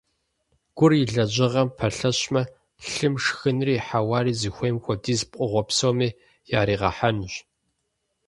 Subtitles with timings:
[0.75, 2.41] Гур и лэжьыгъэм пэлъэщмэ,
[2.91, 6.09] лъым шхынри хьэуари зыхуейм хуэдизу пкъыгъуэ псоми
[6.57, 7.33] яӀэригъэхьэнущ.